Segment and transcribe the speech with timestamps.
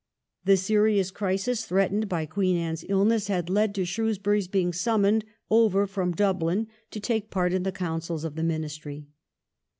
[0.45, 5.25] The serious crisis threatened by Queen Anne's ill ness had led to Shrewsbury's being summoned
[5.51, 9.05] over from Dublin to take part in the councils of the Ministry.